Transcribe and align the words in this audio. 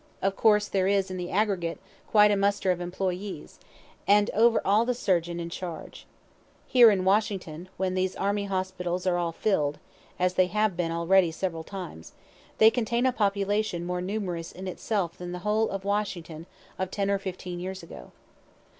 Of 0.19 0.35
course, 0.35 0.67
there 0.67 0.87
is, 0.87 1.11
in 1.11 1.17
the 1.17 1.29
aggregate, 1.29 1.77
quite 2.07 2.31
a 2.31 2.35
muster 2.35 2.71
of 2.71 2.81
employes, 2.81 3.59
and 4.07 4.31
over 4.31 4.59
all 4.65 4.83
the 4.83 4.95
surgeon 4.95 5.39
in 5.39 5.51
charge. 5.51 6.07
Here 6.65 6.89
in 6.89 7.05
Washington, 7.05 7.69
when 7.77 7.93
these 7.93 8.15
army 8.15 8.45
hospitals 8.45 9.05
are 9.05 9.17
all 9.19 9.31
fill'd, 9.31 9.77
(as 10.17 10.33
they 10.33 10.47
have 10.47 10.75
been 10.75 10.91
already 10.91 11.29
several 11.31 11.63
times,) 11.63 12.13
they 12.57 12.71
contain 12.71 13.05
a 13.05 13.11
population 13.13 13.85
more 13.85 14.01
numerous 14.01 14.51
in 14.51 14.67
itself 14.67 15.19
than 15.19 15.33
the 15.33 15.37
whole 15.45 15.69
of 15.69 15.81
the 15.83 15.87
Washington 15.89 16.47
of 16.79 16.89
ten 16.89 17.11
or 17.11 17.19
fifteen 17.19 17.59
years 17.59 17.83
ago. 17.83 18.11